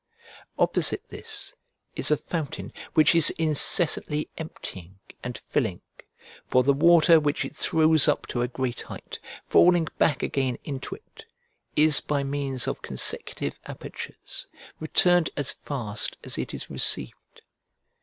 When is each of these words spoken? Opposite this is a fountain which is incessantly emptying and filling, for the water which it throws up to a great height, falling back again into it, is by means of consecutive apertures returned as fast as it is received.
Opposite 0.57 1.07
this 1.09 1.53
is 1.95 2.09
a 2.09 2.17
fountain 2.17 2.73
which 2.95 3.13
is 3.13 3.29
incessantly 3.37 4.31
emptying 4.35 4.97
and 5.23 5.37
filling, 5.37 5.81
for 6.47 6.63
the 6.63 6.73
water 6.73 7.19
which 7.19 7.45
it 7.45 7.55
throws 7.55 8.07
up 8.07 8.25
to 8.29 8.41
a 8.41 8.47
great 8.47 8.81
height, 8.81 9.19
falling 9.45 9.87
back 9.99 10.23
again 10.23 10.57
into 10.63 10.95
it, 10.95 11.25
is 11.75 11.99
by 12.01 12.23
means 12.23 12.67
of 12.67 12.81
consecutive 12.81 13.59
apertures 13.67 14.47
returned 14.79 15.29
as 15.37 15.51
fast 15.51 16.17
as 16.23 16.35
it 16.39 16.51
is 16.55 16.67
received. 16.67 17.43